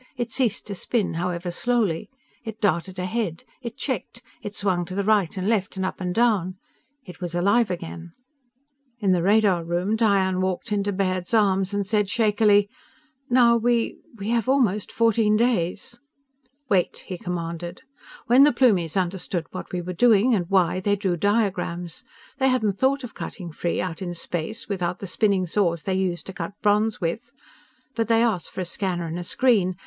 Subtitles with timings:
[0.17, 2.09] It ceased to spin, however slowly.
[2.43, 3.43] It darted ahead.
[3.61, 4.23] It checked.
[4.41, 6.55] It swung to the right and left and up and down.
[7.05, 8.13] It was alive again.
[8.97, 12.67] In the radar room, Diane walked into Baird's arms and said shakily:
[13.29, 13.97] "Now we...
[14.17, 15.99] we have almost fourteen days."
[16.67, 17.83] "Wait," he commanded.
[18.25, 22.03] "When the Plumies understood what we were doing, and why, they drew diagrams.
[22.39, 26.23] They hadn't thought of cutting free, out in space, without the spinning saws they use
[26.23, 27.31] to cut bronze with.
[27.95, 29.75] But they asked for a scanner and a screen.